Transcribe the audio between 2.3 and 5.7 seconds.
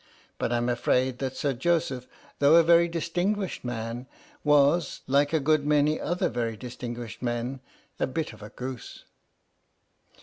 though a very distinguished man, was, like a good